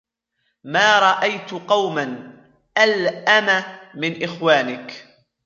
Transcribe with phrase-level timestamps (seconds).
[0.63, 2.33] مَا رَأَيْت قَوْمًا
[2.77, 3.63] أَلْأَمَ
[3.95, 5.05] مِنْ إخْوَانِك